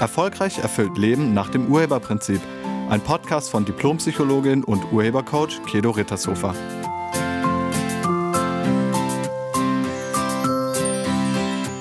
[0.00, 2.40] Erfolgreich erfüllt Leben nach dem Urheberprinzip.
[2.88, 6.54] Ein Podcast von Diplompsychologin und Urhebercoach Kedo Rittershofer.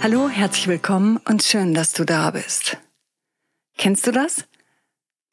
[0.03, 2.77] Hallo, herzlich willkommen und schön, dass du da bist.
[3.77, 4.43] Kennst du das?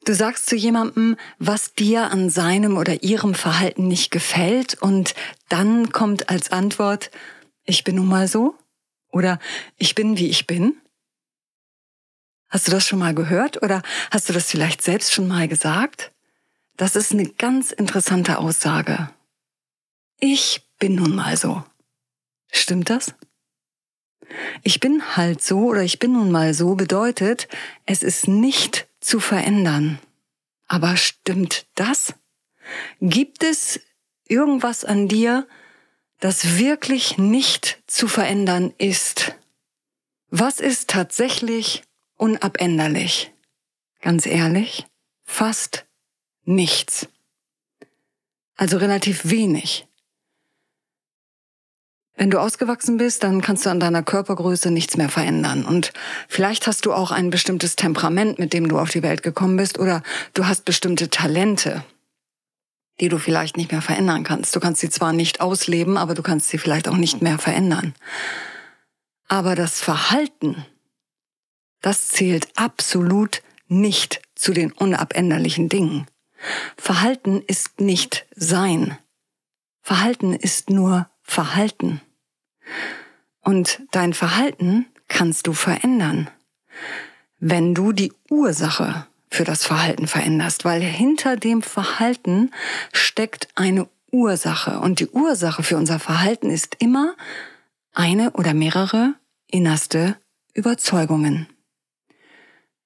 [0.05, 5.13] Du sagst zu jemandem, was dir an seinem oder ihrem Verhalten nicht gefällt und
[5.49, 7.11] dann kommt als Antwort,
[7.65, 8.55] ich bin nun mal so
[9.11, 9.39] oder
[9.75, 10.77] ich bin wie ich bin.
[12.49, 16.11] Hast du das schon mal gehört oder hast du das vielleicht selbst schon mal gesagt?
[16.77, 19.09] Das ist eine ganz interessante Aussage.
[20.19, 21.63] Ich bin nun mal so.
[22.51, 23.13] Stimmt das?
[24.63, 27.47] Ich bin halt so oder ich bin nun mal so bedeutet,
[27.85, 29.99] es ist nicht zu verändern.
[30.67, 32.13] Aber stimmt das?
[32.99, 33.79] Gibt es
[34.27, 35.47] irgendwas an dir,
[36.19, 39.35] das wirklich nicht zu verändern ist?
[40.29, 41.83] Was ist tatsächlich
[42.17, 43.31] unabänderlich.
[44.01, 44.85] Ganz ehrlich,
[45.23, 45.85] fast
[46.43, 47.07] nichts.
[48.55, 49.87] Also relativ wenig.
[52.15, 55.63] Wenn du ausgewachsen bist, dann kannst du an deiner Körpergröße nichts mehr verändern.
[55.63, 55.93] Und
[56.27, 59.77] vielleicht hast du auch ein bestimmtes Temperament, mit dem du auf die Welt gekommen bist,
[59.77, 60.01] oder
[60.33, 61.83] du hast bestimmte Talente,
[62.99, 64.55] die du vielleicht nicht mehr verändern kannst.
[64.55, 67.93] Du kannst sie zwar nicht ausleben, aber du kannst sie vielleicht auch nicht mehr verändern.
[69.27, 70.65] Aber das Verhalten,
[71.81, 76.07] das zählt absolut nicht zu den unabänderlichen Dingen.
[76.77, 78.97] Verhalten ist nicht Sein.
[79.81, 82.01] Verhalten ist nur Verhalten.
[83.41, 86.29] Und dein Verhalten kannst du verändern,
[87.39, 92.51] wenn du die Ursache für das Verhalten veränderst, weil hinter dem Verhalten
[92.93, 94.79] steckt eine Ursache.
[94.79, 97.15] Und die Ursache für unser Verhalten ist immer
[97.93, 99.15] eine oder mehrere
[99.47, 100.17] innerste
[100.53, 101.47] Überzeugungen.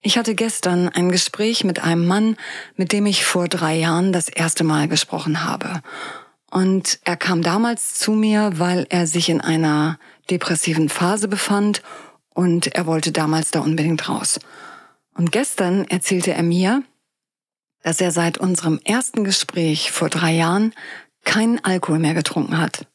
[0.03, 2.35] Ich hatte gestern ein Gespräch mit einem Mann,
[2.75, 5.81] mit dem ich vor drei Jahren das erste Mal gesprochen habe.
[6.50, 11.84] Und er kam damals zu mir, weil er sich in einer depressiven Phase befand
[12.34, 14.39] und er wollte damals da unbedingt raus.
[15.13, 16.81] Und gestern erzählte er mir,
[17.83, 20.73] dass er seit unserem ersten Gespräch vor drei Jahren
[21.25, 22.88] keinen Alkohol mehr getrunken hat.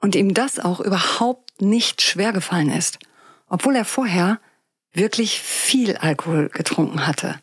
[0.00, 2.98] Und ihm das auch überhaupt nicht schwer gefallen ist,
[3.48, 4.40] obwohl er vorher
[4.96, 7.36] wirklich viel Alkohol getrunken hatte.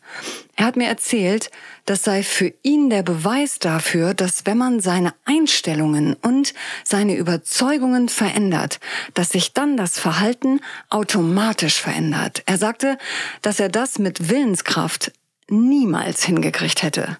[0.56, 1.50] Er hat mir erzählt,
[1.84, 6.54] das sei für ihn der Beweis dafür, dass wenn man seine Einstellungen und
[6.84, 8.78] seine Überzeugungen verändert,
[9.14, 10.60] dass sich dann das Verhalten
[10.90, 12.42] automatisch verändert.
[12.46, 12.98] Er sagte,
[13.42, 15.12] dass er das mit Willenskraft
[15.48, 17.18] niemals hingekriegt hätte.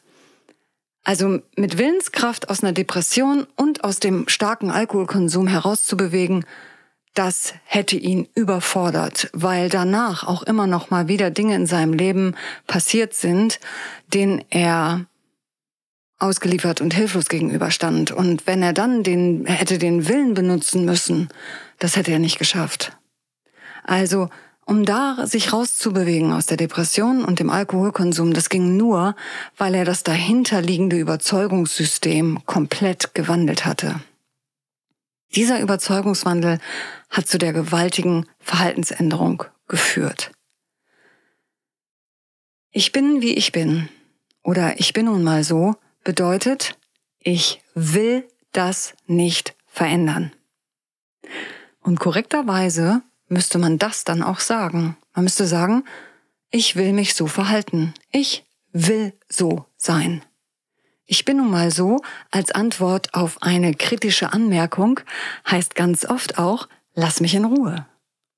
[1.02, 6.46] Also mit Willenskraft aus einer Depression und aus dem starken Alkoholkonsum herauszubewegen,
[7.14, 12.34] das hätte ihn überfordert, weil danach auch immer noch mal wieder Dinge in seinem Leben
[12.66, 13.60] passiert sind,
[14.12, 15.06] denen er
[16.18, 18.10] ausgeliefert und hilflos gegenüberstand.
[18.10, 21.28] Und wenn er dann den, hätte den Willen benutzen müssen,
[21.78, 22.96] das hätte er nicht geschafft.
[23.84, 24.28] Also,
[24.66, 29.14] um da sich rauszubewegen aus der Depression und dem Alkoholkonsum, das ging nur,
[29.58, 34.00] weil er das dahinterliegende Überzeugungssystem komplett gewandelt hatte.
[35.34, 36.58] Dieser Überzeugungswandel
[37.10, 40.30] hat zu der gewaltigen Verhaltensänderung geführt.
[42.70, 43.88] Ich bin, wie ich bin
[44.42, 46.76] oder ich bin nun mal so bedeutet,
[47.18, 50.32] ich will das nicht verändern.
[51.80, 54.96] Und korrekterweise müsste man das dann auch sagen.
[55.14, 55.84] Man müsste sagen,
[56.50, 57.94] ich will mich so verhalten.
[58.10, 60.24] Ich will so sein.
[61.06, 62.00] Ich bin nun mal so
[62.30, 65.00] als Antwort auf eine kritische Anmerkung
[65.50, 67.86] heißt ganz oft auch, lass mich in Ruhe.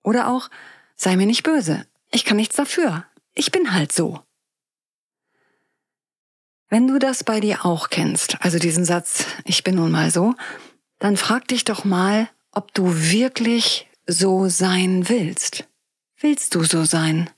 [0.03, 0.51] Oder auch,
[0.97, 1.87] sei mir nicht böse.
[2.11, 3.05] Ich kann nichts dafür.
[3.35, 4.21] Ich bin halt so.
[6.69, 10.35] Wenn du das bei dir auch kennst, also diesen Satz, ich bin nun mal so,
[10.99, 15.69] dann frag dich doch mal, ob du wirklich so sein willst.
[16.19, 17.31] Willst du so sein?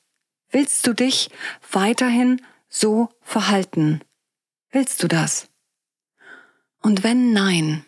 [0.51, 1.31] Willst du dich
[1.71, 4.01] weiterhin so verhalten?
[4.71, 5.49] Willst du das?
[6.81, 7.85] Und wenn nein,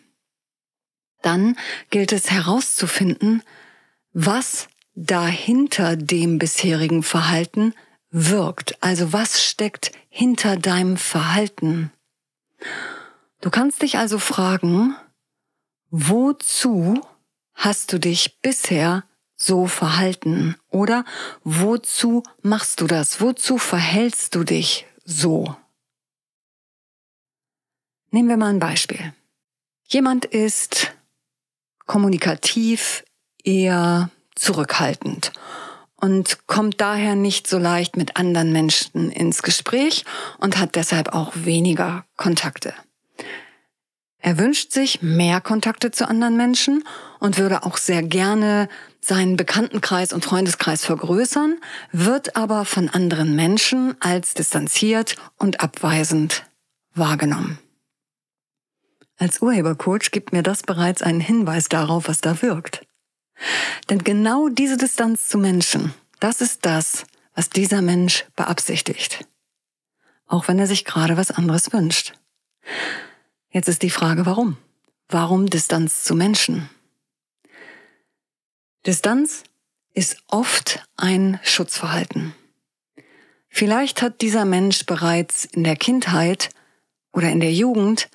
[1.21, 1.55] dann
[1.89, 3.43] gilt es herauszufinden,
[4.13, 7.73] was dahinter dem bisherigen Verhalten
[8.09, 8.81] wirkt.
[8.83, 11.91] Also was steckt hinter deinem Verhalten?
[13.39, 14.95] Du kannst dich also fragen,
[15.89, 17.01] wozu
[17.53, 19.03] hast du dich bisher
[19.35, 20.55] so verhalten?
[20.69, 21.05] Oder
[21.43, 23.21] wozu machst du das?
[23.21, 25.55] Wozu verhältst du dich so?
[28.11, 29.13] Nehmen wir mal ein Beispiel.
[29.87, 30.93] Jemand ist
[31.85, 33.03] kommunikativ
[33.41, 35.31] eher zurückhaltend
[35.95, 40.03] und kommt daher nicht so leicht mit anderen Menschen ins Gespräch
[40.39, 42.73] und hat deshalb auch weniger Kontakte.
[44.17, 46.83] Er wünscht sich mehr Kontakte zu anderen Menschen
[47.19, 48.67] und würde auch sehr gerne
[48.99, 51.59] seinen Bekanntenkreis und Freundeskreis vergrößern,
[51.91, 56.43] wird aber von anderen Menschen als distanziert und abweisend
[56.93, 57.57] wahrgenommen.
[59.21, 62.87] Als Urhebercoach gibt mir das bereits einen Hinweis darauf, was da wirkt.
[63.87, 69.27] Denn genau diese Distanz zu Menschen, das ist das, was dieser Mensch beabsichtigt.
[70.25, 72.13] Auch wenn er sich gerade was anderes wünscht.
[73.51, 74.57] Jetzt ist die Frage, warum?
[75.07, 76.67] Warum Distanz zu Menschen?
[78.87, 79.43] Distanz
[79.93, 82.33] ist oft ein Schutzverhalten.
[83.49, 86.49] Vielleicht hat dieser Mensch bereits in der Kindheit
[87.13, 88.09] oder in der Jugend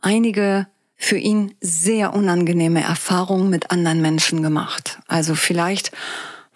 [0.00, 0.66] einige
[0.96, 4.98] für ihn sehr unangenehme Erfahrungen mit anderen Menschen gemacht.
[5.06, 5.92] Also vielleicht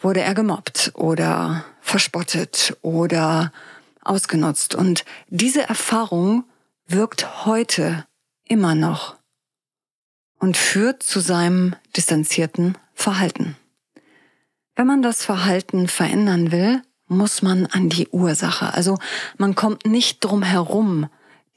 [0.01, 3.53] wurde er gemobbt oder verspottet oder
[4.03, 4.75] ausgenutzt.
[4.75, 6.45] Und diese Erfahrung
[6.87, 8.05] wirkt heute
[8.45, 9.17] immer noch
[10.39, 13.57] und führt zu seinem distanzierten Verhalten.
[14.75, 18.75] Wenn man das Verhalten verändern will, muss man an die Ursache.
[18.75, 18.99] Also
[19.37, 21.09] man kommt nicht drum herum,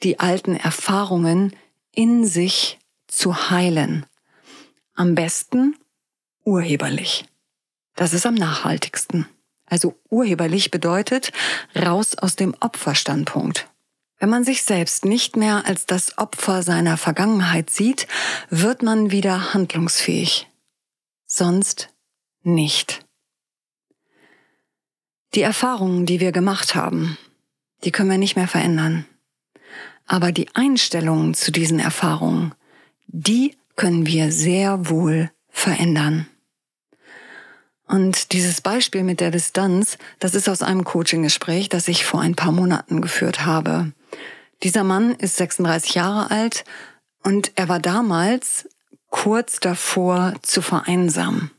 [0.04, 1.56] die alten Erfahrungen
[1.96, 4.06] in sich zu heilen.
[4.94, 5.76] Am besten
[6.44, 7.26] urheberlich.
[7.96, 9.28] Das ist am nachhaltigsten.
[9.66, 11.32] Also urheberlich bedeutet
[11.76, 13.68] raus aus dem Opferstandpunkt.
[14.18, 18.08] Wenn man sich selbst nicht mehr als das Opfer seiner Vergangenheit sieht,
[18.50, 20.48] wird man wieder handlungsfähig.
[21.26, 21.90] Sonst
[22.44, 23.06] nicht.
[25.34, 27.18] Die Erfahrungen, die wir gemacht haben,
[27.84, 29.06] die können wir nicht mehr verändern.
[30.06, 32.54] Aber die Einstellungen zu diesen Erfahrungen,
[33.08, 36.28] die können wir sehr wohl verändern.
[37.88, 42.36] Und dieses Beispiel mit der Distanz, das ist aus einem Coaching-Gespräch, das ich vor ein
[42.36, 43.92] paar Monaten geführt habe.
[44.64, 46.64] Dieser Mann ist 36 Jahre alt
[47.24, 48.68] und er war damals
[49.10, 51.52] kurz davor zu vereinsamen.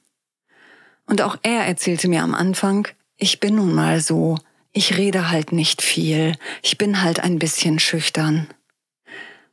[1.06, 4.36] Und auch er erzählte mir am Anfang, ich bin nun mal so,
[4.76, 8.46] ich rede halt nicht viel, ich bin halt ein bisschen schüchtern.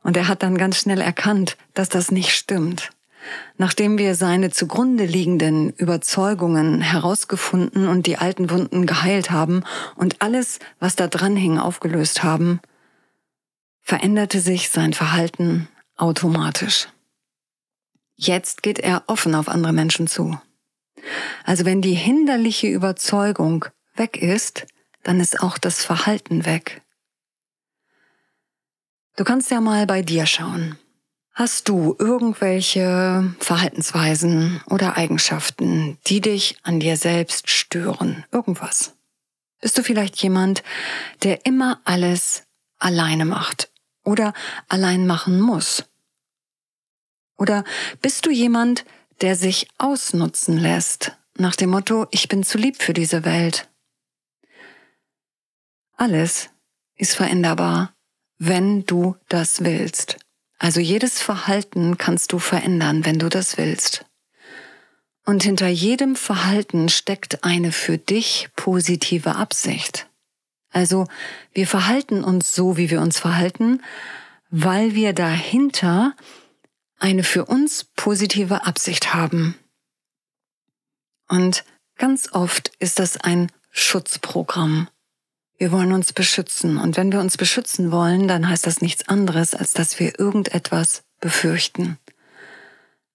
[0.02, 2.90] Und er hat dann ganz schnell erkannt, dass das nicht stimmt.
[3.56, 9.64] Nachdem wir seine zugrunde liegenden Überzeugungen herausgefunden und die alten Wunden geheilt haben
[9.96, 12.60] und alles, was da dran hing, aufgelöst haben,
[13.80, 16.88] veränderte sich sein Verhalten automatisch.
[18.14, 20.38] Jetzt geht er offen auf andere Menschen zu.
[21.44, 23.64] Also wenn die hinderliche Überzeugung
[23.96, 24.66] weg ist,
[25.04, 26.82] dann ist auch das Verhalten weg.
[29.16, 30.76] Du kannst ja mal bei dir schauen.
[31.32, 38.24] Hast du irgendwelche Verhaltensweisen oder Eigenschaften, die dich an dir selbst stören?
[38.32, 38.94] Irgendwas?
[39.60, 40.62] Bist du vielleicht jemand,
[41.22, 42.44] der immer alles
[42.78, 43.70] alleine macht
[44.04, 44.32] oder
[44.68, 45.84] allein machen muss?
[47.36, 47.64] Oder
[48.00, 48.84] bist du jemand,
[49.20, 53.68] der sich ausnutzen lässt, nach dem Motto, ich bin zu lieb für diese Welt?
[56.04, 56.50] Alles
[56.96, 57.94] ist veränderbar,
[58.36, 60.18] wenn du das willst.
[60.58, 64.04] Also jedes Verhalten kannst du verändern, wenn du das willst.
[65.24, 70.06] Und hinter jedem Verhalten steckt eine für dich positive Absicht.
[70.68, 71.06] Also
[71.54, 73.80] wir verhalten uns so, wie wir uns verhalten,
[74.50, 76.14] weil wir dahinter
[76.98, 79.54] eine für uns positive Absicht haben.
[81.30, 81.64] Und
[81.96, 84.88] ganz oft ist das ein Schutzprogramm.
[85.56, 86.78] Wir wollen uns beschützen.
[86.78, 91.04] Und wenn wir uns beschützen wollen, dann heißt das nichts anderes, als dass wir irgendetwas
[91.20, 91.98] befürchten.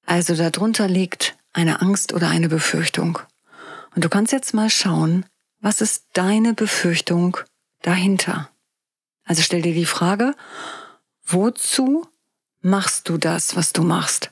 [0.05, 3.19] Also darunter liegt eine Angst oder eine Befürchtung.
[3.96, 5.25] Und du kannst jetzt mal schauen,
[5.60, 7.38] was ist deine Befürchtung
[7.81, 8.50] dahinter?
[9.25, 10.34] Also stell dir die Frage,
[11.25, 12.08] wozu
[12.62, 14.29] machst du das, was du machst?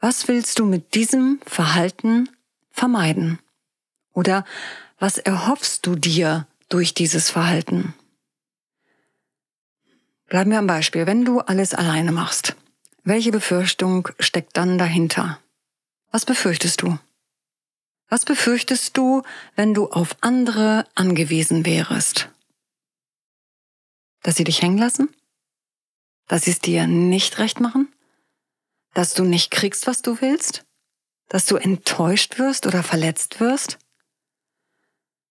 [0.00, 2.28] Was willst du mit diesem Verhalten
[2.70, 3.38] vermeiden?
[4.12, 4.44] Oder
[4.98, 7.94] was erhoffst du dir durch dieses Verhalten.
[10.26, 11.06] Bleiben wir am Beispiel.
[11.06, 12.56] Wenn du alles alleine machst,
[13.04, 15.38] welche Befürchtung steckt dann dahinter?
[16.10, 16.98] Was befürchtest du?
[18.08, 19.22] Was befürchtest du,
[19.56, 22.30] wenn du auf andere angewiesen wärst?
[24.22, 25.14] Dass sie dich hängen lassen?
[26.28, 27.92] Dass sie es dir nicht recht machen?
[28.94, 30.64] Dass du nicht kriegst, was du willst?
[31.28, 33.78] Dass du enttäuscht wirst oder verletzt wirst?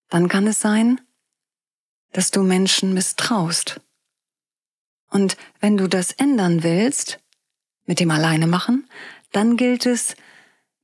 [0.09, 1.01] Dann kann es sein,
[2.13, 3.81] dass du Menschen misstraust.
[5.09, 7.19] Und wenn du das ändern willst,
[7.85, 8.87] mit dem Alleine machen,
[9.31, 10.15] dann gilt es,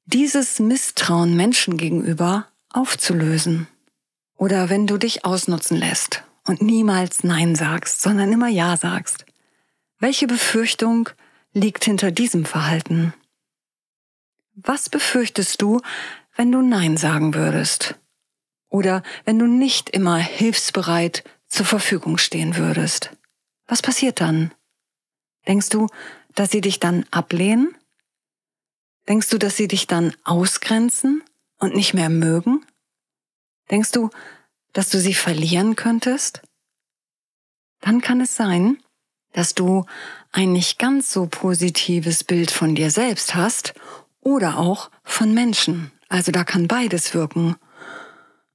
[0.06, 3.68] dieses Misstrauen Menschen gegenüber aufzulösen.
[4.36, 9.26] Oder wenn du dich ausnutzen lässt und niemals Nein sagst, sondern immer Ja sagst.
[10.00, 11.10] Welche Befürchtung
[11.54, 13.14] liegt hinter diesem Verhalten?
[14.56, 15.82] Was befürchtest du,
[16.36, 17.96] wenn du Nein sagen würdest?
[18.70, 23.12] Oder wenn du nicht immer hilfsbereit zur Verfügung stehen würdest?
[23.68, 24.54] Was passiert dann?
[25.48, 25.88] Denkst du,
[26.36, 27.76] dass sie dich dann ablehnen?
[29.08, 31.24] Denkst du, dass sie dich dann ausgrenzen
[31.58, 32.66] und nicht mehr mögen?
[33.72, 34.10] Denkst du,
[34.74, 36.42] dass du sie verlieren könntest?
[37.82, 38.78] Dann kann es sein,
[39.34, 39.86] dass du
[40.32, 43.74] ein nicht ganz so positives Bild von dir selbst hast
[44.22, 45.92] oder auch von Menschen.
[46.08, 47.56] Also da kann beides wirken.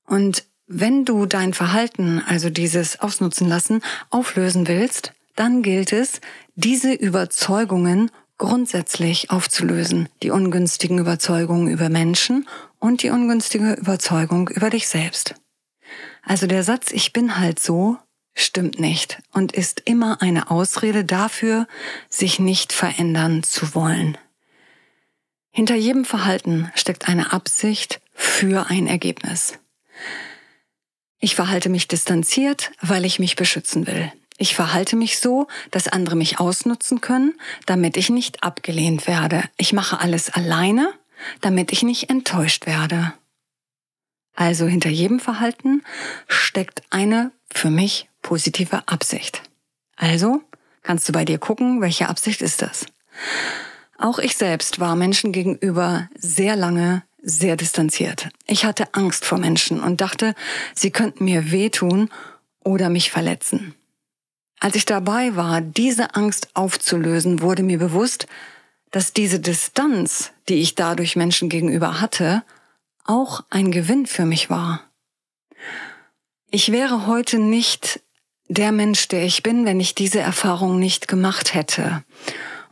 [0.06, 6.20] Und wenn du dein Verhalten, also dieses Ausnutzen lassen, auflösen willst, dann gilt es,
[6.54, 10.08] diese Überzeugungen grundsätzlich aufzulösen.
[10.22, 15.34] Die ungünstigen Überzeugungen über Menschen und die ungünstige Überzeugung über dich selbst.
[16.22, 17.98] Also der Satz, ich bin halt so,
[18.34, 21.68] stimmt nicht und ist immer eine Ausrede dafür,
[22.08, 24.18] sich nicht verändern zu wollen.
[25.50, 29.58] Hinter jedem Verhalten steckt eine Absicht für ein Ergebnis.
[31.18, 34.12] Ich verhalte mich distanziert, weil ich mich beschützen will.
[34.36, 37.34] Ich verhalte mich so, dass andere mich ausnutzen können,
[37.66, 39.44] damit ich nicht abgelehnt werde.
[39.56, 40.92] Ich mache alles alleine,
[41.40, 43.14] damit ich nicht enttäuscht werde.
[44.34, 45.84] Also hinter jedem Verhalten
[46.26, 49.42] steckt eine für mich positive Absicht.
[49.96, 50.42] Also
[50.82, 52.86] kannst du bei dir gucken, welche Absicht ist das.
[53.96, 58.28] Auch ich selbst war Menschen gegenüber sehr lange sehr distanziert.
[58.46, 60.34] Ich hatte Angst vor Menschen und dachte,
[60.74, 62.10] sie könnten mir wehtun
[62.62, 63.74] oder mich verletzen.
[64.60, 68.26] Als ich dabei war, diese Angst aufzulösen, wurde mir bewusst,
[68.90, 72.44] dass diese Distanz, die ich dadurch Menschen gegenüber hatte,
[73.04, 74.82] auch ein Gewinn für mich war.
[76.50, 78.00] Ich wäre heute nicht
[78.48, 82.04] der Mensch, der ich bin, wenn ich diese Erfahrung nicht gemacht hätte.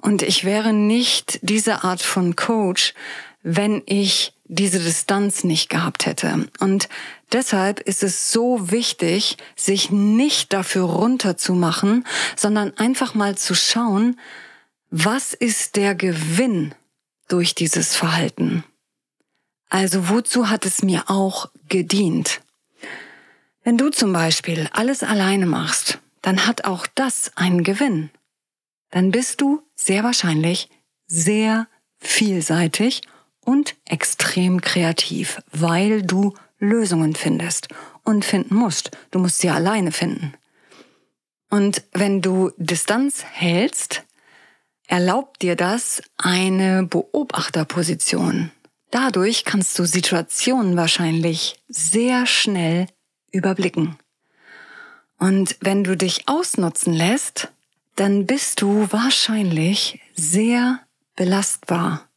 [0.01, 2.95] Und ich wäre nicht diese Art von Coach,
[3.43, 6.47] wenn ich diese Distanz nicht gehabt hätte.
[6.61, 6.91] Und
[7.33, 12.07] deshalb ist es so wichtig, sich nicht dafür runterzumachen,
[12.37, 14.21] sondern einfach mal zu schauen,
[14.91, 16.75] was ist der Gewinn
[17.29, 18.63] durch dieses Verhalten?
[19.71, 22.43] Also wozu hat es mir auch gedient?
[23.65, 28.11] Wenn du zum Beispiel alles alleine machst, dann hat auch das einen Gewinn.
[28.91, 30.69] Dann bist du sehr wahrscheinlich
[31.07, 31.69] sehr
[31.99, 33.01] vielseitig
[33.45, 37.69] und extrem kreativ, weil du Lösungen findest
[38.05, 38.91] und finden musst.
[39.11, 40.35] Du musst sie alleine finden.
[41.51, 44.05] Und wenn du Distanz hältst,
[44.87, 48.51] erlaubt dir das eine Beobachterposition.
[48.91, 52.87] Dadurch kannst du Situationen wahrscheinlich sehr schnell
[53.31, 53.99] überblicken.
[55.19, 57.49] Und wenn du dich ausnutzen lässt,
[57.97, 60.81] dann bist du wahrscheinlich sehr
[61.17, 62.09] belastbar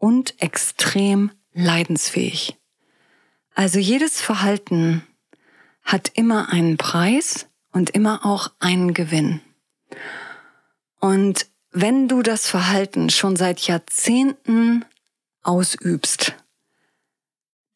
[0.00, 2.56] und extrem leidensfähig.
[3.54, 5.06] Also jedes Verhalten
[5.82, 9.40] hat immer einen Preis und immer auch einen Gewinn.
[10.98, 14.84] Und wenn du das Verhalten schon seit Jahrzehnten
[15.42, 16.34] ausübst,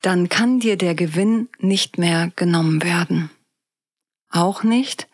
[0.01, 3.31] dann kann dir der Gewinn nicht mehr genommen werden.
[4.31, 5.09] Auch nicht,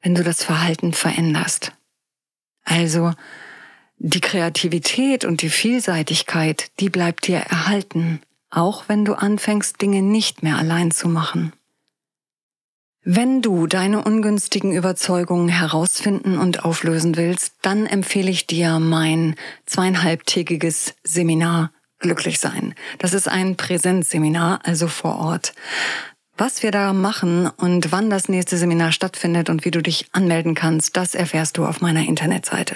[0.00, 1.72] wenn du das Verhalten veränderst.
[2.64, 3.12] Also
[4.06, 8.20] die Kreativität und die Vielseitigkeit, die bleibt dir erhalten,
[8.50, 11.54] auch wenn du anfängst, Dinge nicht mehr allein zu machen.
[13.02, 20.94] Wenn du deine ungünstigen Überzeugungen herausfinden und auflösen willst, dann empfehle ich dir mein zweieinhalbtägiges
[21.02, 22.74] Seminar Glücklich sein.
[22.98, 25.54] Das ist ein Präsenzseminar, also vor Ort.
[26.36, 30.56] Was wir da machen und wann das nächste Seminar stattfindet und wie du dich anmelden
[30.56, 32.74] kannst, das erfährst du auf meiner Internetseite.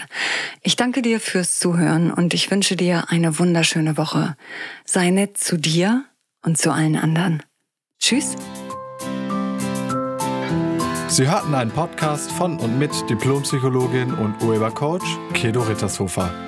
[0.62, 4.36] Ich danke dir fürs Zuhören und ich wünsche dir eine wunderschöne Woche.
[4.84, 6.04] Sei nett zu dir
[6.44, 7.42] und zu allen anderen.
[7.98, 8.36] Tschüss.
[11.08, 16.47] Sie hörten einen Podcast von und mit Diplompsychologin und Urhebercoach Kedo Rittershofer.